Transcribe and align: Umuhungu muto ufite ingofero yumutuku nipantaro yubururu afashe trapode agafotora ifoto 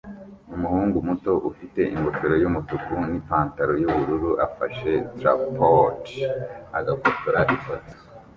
Umuhungu 0.55 0.97
muto 1.07 1.31
ufite 1.49 1.81
ingofero 1.95 2.35
yumutuku 2.43 2.93
nipantaro 3.09 3.73
yubururu 3.81 4.31
afashe 4.45 4.91
trapode 5.17 6.15
agafotora 6.77 7.39
ifoto 7.55 7.93